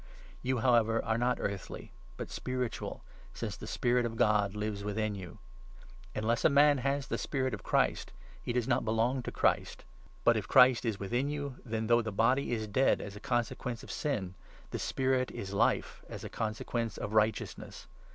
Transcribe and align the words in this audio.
You, 0.41 0.57
however, 0.57 1.05
are 1.05 1.19
not 1.19 1.37
earthly 1.39 1.91
but 2.17 2.23
9 2.29 2.31
spiritual, 2.31 3.03
since 3.35 3.55
the 3.55 3.67
Spirit 3.67 4.03
of 4.03 4.15
God 4.15 4.55
lives 4.55 4.83
within 4.83 5.13
you. 5.13 5.37
Unless 6.15 6.43
a 6.43 6.49
man 6.49 6.79
has 6.79 7.05
the 7.05 7.19
Spirit 7.19 7.53
of 7.53 7.61
Christ, 7.61 8.11
he 8.41 8.51
does 8.51 8.67
not 8.67 8.83
belong 8.83 9.21
to 9.21 9.31
Christ; 9.31 9.85
but, 10.23 10.35
if 10.35 10.47
Christ 10.47 10.85
is 10.85 10.99
within 10.99 11.27
you, 11.29 11.57
then, 11.63 11.85
though 11.85 12.01
the 12.01 12.11
body 12.11 12.51
is 12.51 12.65
dead 12.67 12.99
as 12.99 13.15
a 13.15 13.19
10 13.19 13.29
consequence 13.29 13.83
of 13.83 13.91
sin, 13.91 14.33
the 14.71 14.79
spirit 14.79 15.29
is 15.29 15.53
Life 15.53 16.03
as 16.09 16.23
a 16.23 16.29
consequence 16.29 16.97
of 16.97 17.13
righteousness. 17.13 17.85